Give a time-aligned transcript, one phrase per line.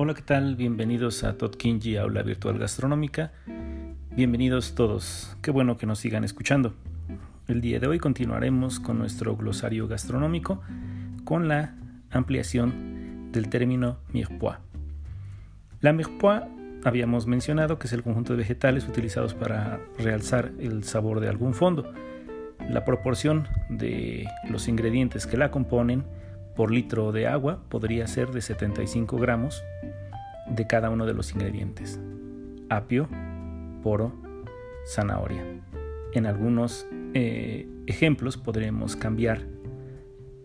[0.00, 0.54] Hola, ¿qué tal?
[0.54, 3.32] Bienvenidos a Todd Kinji Aula Virtual Gastronómica.
[4.12, 5.36] Bienvenidos todos.
[5.42, 6.72] Qué bueno que nos sigan escuchando.
[7.48, 10.62] El día de hoy continuaremos con nuestro glosario gastronómico
[11.24, 11.74] con la
[12.12, 14.58] ampliación del término mirepoix.
[15.80, 16.44] La mirepoix
[16.84, 21.54] habíamos mencionado que es el conjunto de vegetales utilizados para realzar el sabor de algún
[21.54, 21.92] fondo.
[22.70, 26.04] La proporción de los ingredientes que la componen
[26.58, 29.62] por litro de agua podría ser de 75 gramos
[30.48, 32.00] de cada uno de los ingredientes.
[32.68, 33.08] Apio,
[33.84, 34.12] poro,
[34.84, 35.44] zanahoria.
[36.14, 36.84] En algunos
[37.14, 39.46] eh, ejemplos podremos cambiar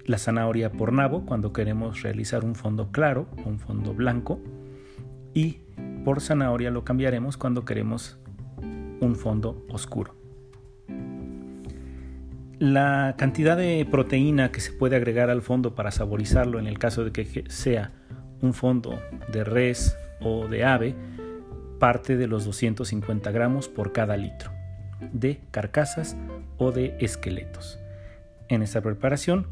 [0.05, 4.39] la zanahoria por nabo cuando queremos realizar un fondo claro o un fondo blanco
[5.33, 5.61] y
[6.05, 8.19] por zanahoria lo cambiaremos cuando queremos
[9.01, 10.22] un fondo oscuro.
[12.63, 17.03] La cantidad de proteína que se puede agregar al fondo para saborizarlo en el caso
[17.03, 17.91] de que sea
[18.39, 19.01] un fondo
[19.33, 20.95] de res o de ave
[21.77, 24.49] parte de los 250 gramos por cada litro
[25.11, 26.15] de carcasas
[26.57, 27.79] o de esqueletos.
[28.47, 29.45] En esta preparación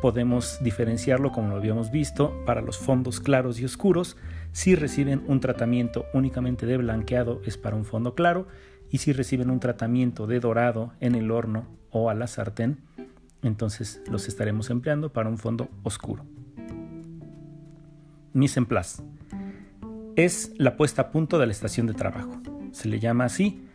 [0.00, 4.16] podemos diferenciarlo como lo habíamos visto para los fondos claros y oscuros.
[4.52, 8.46] Si reciben un tratamiento únicamente de blanqueado es para un fondo claro
[8.94, 12.78] y si reciben un tratamiento de dorado en el horno o a la sartén,
[13.42, 16.24] entonces los estaremos empleando para un fondo oscuro.
[18.34, 18.68] Mise en.
[20.14, 22.40] Es la puesta a punto de la estación de trabajo.
[22.70, 23.66] Se le llama así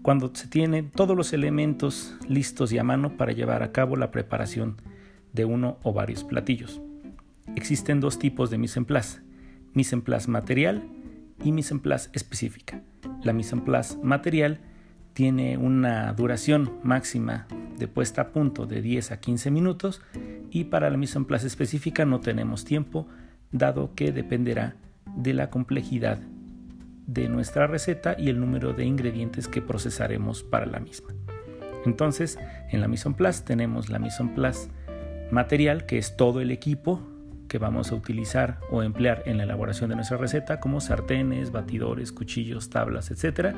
[0.00, 4.10] cuando se tienen todos los elementos listos y a mano para llevar a cabo la
[4.10, 4.80] preparación
[5.34, 6.80] de uno o varios platillos.
[7.54, 8.86] Existen dos tipos de mise en
[9.74, 10.88] mise en material
[11.42, 12.82] y mise en place específica.
[13.22, 14.60] La mise en place material
[15.14, 17.46] tiene una duración máxima
[17.78, 20.02] de puesta a punto de 10 a 15 minutos
[20.50, 23.08] y para la mise en place específica no tenemos tiempo
[23.50, 24.76] dado que dependerá
[25.16, 26.18] de la complejidad
[27.06, 31.08] de nuestra receta y el número de ingredientes que procesaremos para la misma.
[31.84, 32.38] Entonces,
[32.70, 34.70] en la mise en place tenemos la mise en place
[35.30, 37.00] material, que es todo el equipo
[37.48, 42.12] que vamos a utilizar o emplear en la elaboración de nuestra receta, como sartenes, batidores,
[42.12, 43.54] cuchillos, tablas, etc.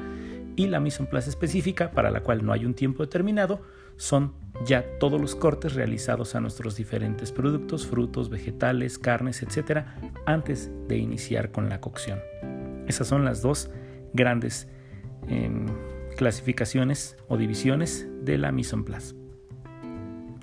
[0.57, 3.63] Y la mise en place específica, para la cual no hay un tiempo determinado,
[3.97, 9.85] son ya todos los cortes realizados a nuestros diferentes productos, frutos, vegetales, carnes, etc.,
[10.27, 12.21] antes de iniciar con la cocción.
[12.87, 13.71] Esas son las dos
[14.13, 14.69] grandes
[15.29, 15.67] em,
[16.17, 19.15] clasificaciones o divisiones de la mise en place.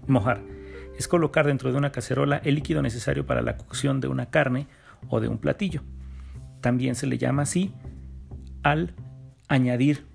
[0.07, 0.52] Mojar
[0.97, 4.67] es colocar dentro de una cacerola el líquido necesario para la cocción de una carne
[5.09, 5.81] o de un platillo.
[6.61, 7.73] También se le llama así
[8.63, 8.93] al
[9.47, 10.05] añadir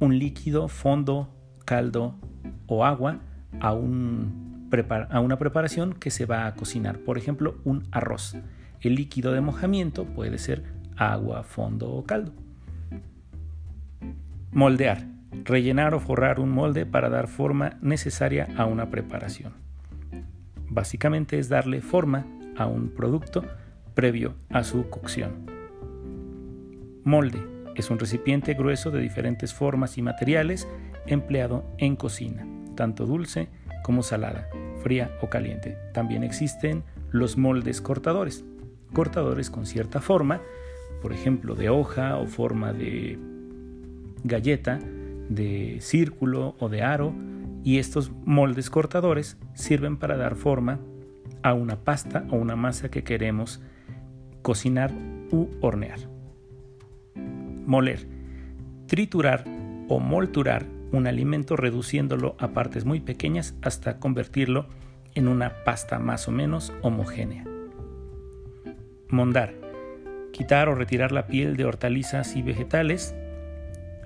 [0.00, 1.28] un líquido, fondo,
[1.64, 2.18] caldo
[2.66, 3.20] o agua
[3.60, 4.68] a, un,
[5.10, 6.98] a una preparación que se va a cocinar.
[6.98, 8.36] Por ejemplo, un arroz.
[8.80, 10.64] El líquido de mojamiento puede ser
[10.96, 12.32] agua, fondo o caldo.
[14.50, 15.06] Moldear.
[15.44, 19.61] Rellenar o forrar un molde para dar forma necesaria a una preparación.
[20.72, 23.44] Básicamente es darle forma a un producto
[23.94, 25.46] previo a su cocción.
[27.04, 27.46] Molde.
[27.74, 30.66] Es un recipiente grueso de diferentes formas y materiales
[31.06, 33.48] empleado en cocina, tanto dulce
[33.82, 34.48] como salada,
[34.82, 35.76] fría o caliente.
[35.92, 38.44] También existen los moldes cortadores,
[38.94, 40.40] cortadores con cierta forma,
[41.02, 43.18] por ejemplo de hoja o forma de
[44.24, 44.78] galleta,
[45.28, 47.14] de círculo o de aro,
[47.64, 50.80] y estos moldes cortadores sirven para dar forma
[51.42, 53.60] a una pasta o una masa que queremos
[54.42, 54.92] cocinar
[55.30, 56.00] u hornear.
[57.66, 58.06] Moler.
[58.86, 59.44] Triturar
[59.88, 64.66] o molturar un alimento reduciéndolo a partes muy pequeñas hasta convertirlo
[65.14, 67.44] en una pasta más o menos homogénea.
[69.08, 69.54] Mondar.
[70.32, 73.14] Quitar o retirar la piel de hortalizas y vegetales,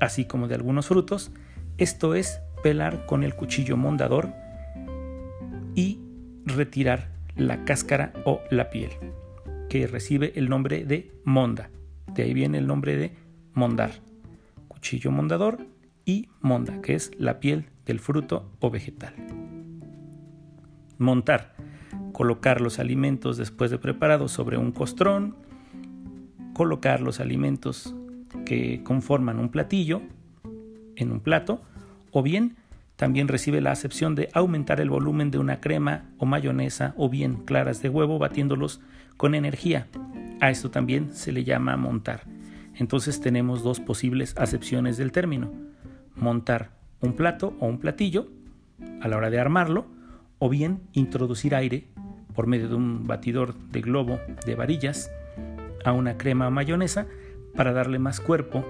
[0.00, 1.31] así como de algunos frutos.
[1.79, 4.33] Esto es pelar con el cuchillo mondador
[5.77, 6.01] y
[6.47, 8.91] retirar la cáscara o la piel,
[9.69, 11.71] que recibe el nombre de monda.
[12.13, 13.13] De ahí viene el nombre de
[13.55, 13.93] mondar.
[14.67, 15.59] Cuchillo mondador
[16.05, 19.15] y monda, que es la piel del fruto o vegetal.
[20.99, 21.55] Montar.
[22.11, 25.37] Colocar los alimentos después de preparados sobre un costrón.
[26.53, 27.95] Colocar los alimentos
[28.45, 30.03] que conforman un platillo
[30.97, 31.61] en un plato.
[32.19, 32.57] O bien
[32.97, 37.45] también recibe la acepción de aumentar el volumen de una crema o mayonesa o bien
[37.45, 38.81] claras de huevo batiéndolos
[39.19, 39.87] con energía.
[40.41, 42.23] A esto también se le llama montar.
[42.75, 45.53] Entonces tenemos dos posibles acepciones del término
[46.15, 46.71] montar
[47.03, 48.29] un plato o un platillo
[49.03, 49.85] a la hora de armarlo
[50.39, 51.85] o bien introducir aire
[52.35, 55.11] por medio de un batidor de globo de varillas
[55.85, 57.09] a una crema o mayonesa
[57.55, 58.65] para darle más cuerpo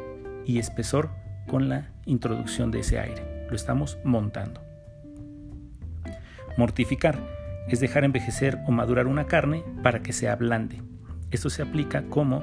[0.45, 1.11] y espesor
[1.47, 3.36] con la introducción de ese aire.
[3.49, 4.61] Lo estamos montando.
[6.57, 7.19] Mortificar
[7.69, 10.83] es dejar envejecer o madurar una carne para que se ablande.
[11.31, 12.43] Esto se aplica como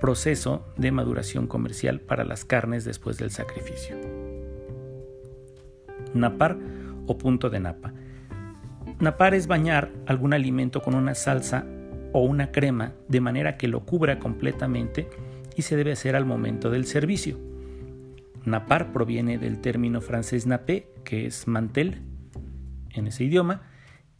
[0.00, 3.96] proceso de maduración comercial para las carnes después del sacrificio.
[6.14, 6.58] Napar
[7.06, 7.92] o punto de napa.
[8.98, 11.64] Napar es bañar algún alimento con una salsa
[12.12, 15.08] o una crema de manera que lo cubra completamente
[15.56, 17.51] y se debe hacer al momento del servicio.
[18.44, 22.02] Napar proviene del término francés nappé, que es mantel
[22.90, 23.62] en ese idioma,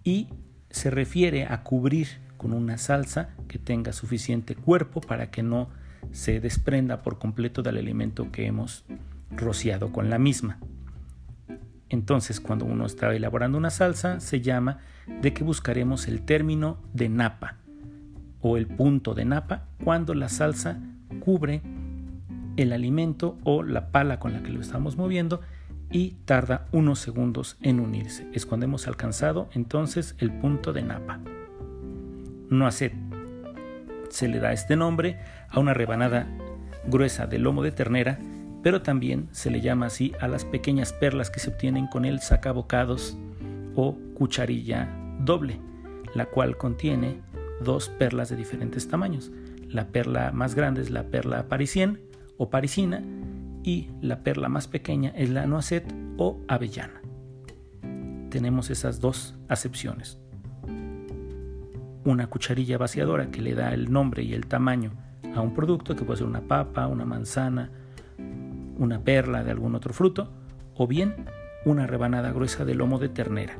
[0.05, 0.29] y
[0.71, 5.69] se refiere a cubrir con una salsa que tenga suficiente cuerpo para que no
[6.11, 8.85] se desprenda por completo del alimento que hemos
[9.31, 10.59] rociado con la misma.
[11.89, 14.79] Entonces, cuando uno está elaborando una salsa, se llama
[15.21, 17.59] de que buscaremos el término de napa
[18.41, 20.81] o el punto de napa cuando la salsa
[21.21, 21.61] cubre
[22.57, 25.41] el alimento o la pala con la que lo estamos moviendo
[25.91, 28.27] y tarda unos segundos en unirse.
[28.33, 31.21] Es cuando hemos alcanzado entonces el punto de napa.
[32.49, 32.95] Noacet.
[34.11, 35.19] Se le da este nombre
[35.49, 36.27] a una rebanada
[36.87, 38.19] gruesa de lomo de ternera,
[38.63, 42.21] pero también se le llama así a las pequeñas perlas que se obtienen con el
[42.21, 43.17] sacabocados
[43.75, 44.89] o cucharilla
[45.21, 45.61] doble,
[46.15, 47.21] la cual contiene
[47.63, 49.31] dos perlas de diferentes tamaños.
[49.69, 53.03] La perla más grande es la perla parisien o parisina
[53.63, 57.01] y la perla más pequeña es la noisette o avellana.
[58.31, 60.19] Tenemos esas dos acepciones.
[62.05, 64.93] Una cucharilla vaciadora que le da el nombre y el tamaño
[65.35, 67.71] a un producto que puede ser una papa, una manzana,
[68.79, 70.33] una perla de algún otro fruto
[70.75, 71.27] o bien
[71.65, 73.57] una rebanada gruesa de lomo de ternera.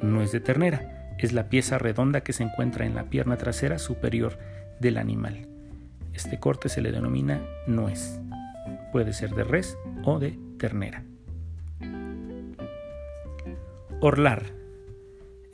[0.00, 3.78] No es de ternera, es la pieza redonda que se encuentra en la pierna trasera
[3.78, 4.38] superior
[4.80, 5.51] del animal.
[6.12, 8.20] Este corte se le denomina nuez.
[8.92, 11.04] Puede ser de res o de ternera.
[14.00, 14.44] Orlar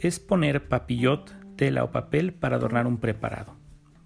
[0.00, 3.56] es poner papillot, tela o papel para adornar un preparado.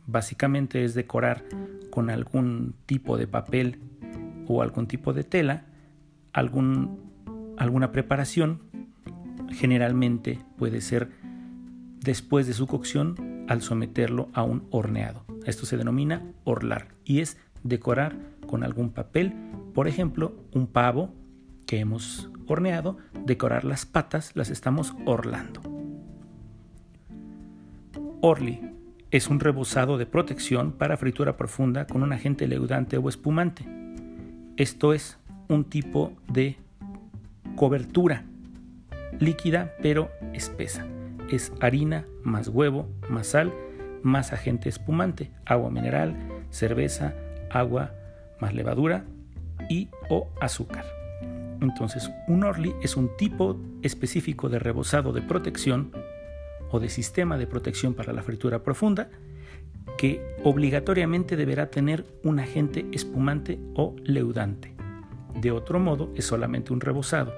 [0.06, 1.44] Básicamente es decorar
[1.90, 3.80] con algún tipo de papel
[4.48, 5.66] o algún tipo de tela
[6.32, 8.62] algún, alguna preparación.
[9.50, 11.10] Generalmente puede ser
[12.00, 15.24] después de su cocción al someterlo a un horneado.
[15.44, 18.16] Esto se denomina orlar y es decorar
[18.46, 19.32] con algún papel,
[19.74, 21.14] por ejemplo, un pavo
[21.66, 25.60] que hemos horneado, decorar las patas, las estamos orlando.
[28.20, 28.60] Orly
[29.10, 33.64] es un rebozado de protección para fritura profunda con un agente leudante o espumante.
[34.56, 35.18] Esto es
[35.48, 36.56] un tipo de
[37.56, 38.24] cobertura
[39.18, 40.86] líquida pero espesa.
[41.30, 43.52] Es harina más huevo más sal
[44.02, 46.16] más agente espumante, agua mineral,
[46.50, 47.14] cerveza,
[47.50, 47.92] agua
[48.40, 49.04] más levadura
[49.68, 50.84] y o azúcar.
[51.60, 55.92] Entonces, un Orly es un tipo específico de rebozado de protección
[56.70, 59.10] o de sistema de protección para la fritura profunda
[59.96, 64.74] que obligatoriamente deberá tener un agente espumante o leudante.
[65.40, 67.32] De otro modo, es solamente un rebozado.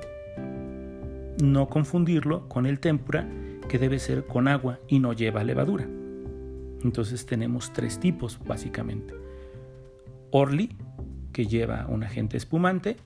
[1.42, 3.28] No confundirlo con el tempura
[3.68, 5.86] que debe ser con agua y no lleva levadura.
[6.84, 9.14] Entonces tenemos tres tipos básicamente.
[10.30, 10.76] Orly,
[11.32, 12.98] que lleva un agente espumante,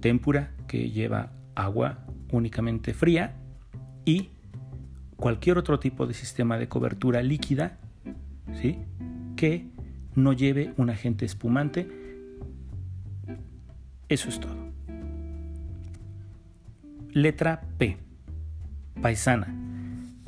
[0.00, 3.36] tempura, que lleva agua únicamente fría,
[4.04, 4.30] y
[5.16, 7.78] cualquier otro tipo de sistema de cobertura líquida,
[8.54, 8.78] ¿sí?
[9.36, 9.66] que
[10.14, 11.88] no lleve un agente espumante.
[14.08, 14.70] Eso es todo.
[17.12, 17.98] Letra P.
[19.02, 19.69] Paisana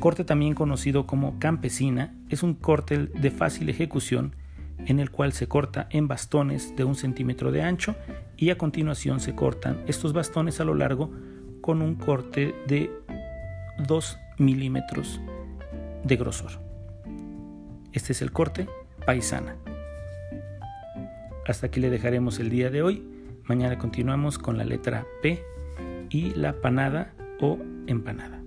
[0.03, 4.35] corte también conocido como campesina, es un corte de fácil ejecución
[4.79, 7.95] en el cual se corta en bastones de un centímetro de ancho
[8.37, 11.13] y a continuación se cortan estos bastones a lo largo
[11.61, 12.91] con un corte de
[13.87, 15.21] 2 milímetros
[16.03, 16.51] de grosor.
[17.93, 18.67] Este es el corte
[19.07, 19.55] paisana.
[21.47, 23.07] Hasta aquí le dejaremos el día de hoy.
[23.45, 25.45] Mañana continuamos con la letra P
[26.11, 27.57] y la panada o
[27.87, 28.42] empanada.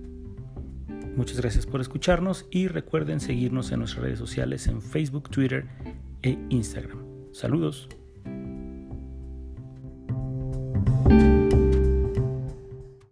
[1.16, 5.66] Muchas gracias por escucharnos y recuerden seguirnos en nuestras redes sociales en Facebook, Twitter
[6.22, 6.98] e Instagram.
[7.32, 7.88] Saludos.